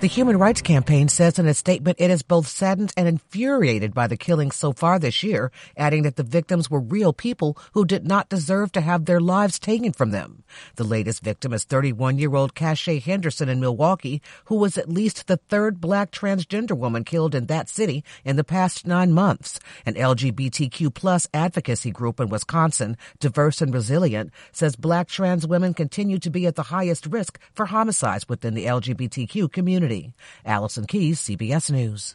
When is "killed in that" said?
17.02-17.68